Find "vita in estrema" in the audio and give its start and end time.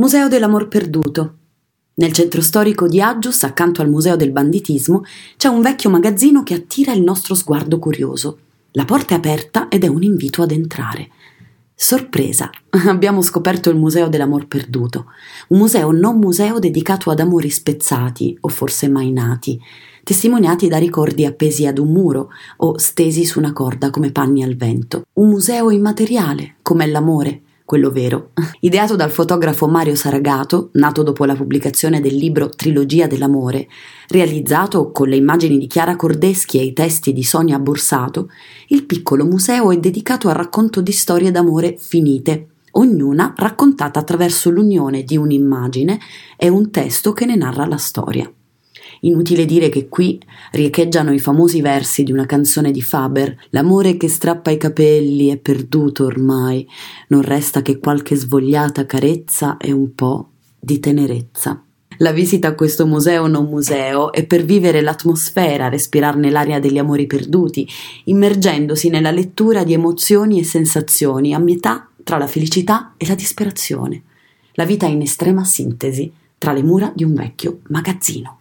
74.64-75.44